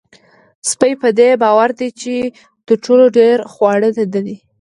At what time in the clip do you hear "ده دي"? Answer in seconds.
4.13-4.37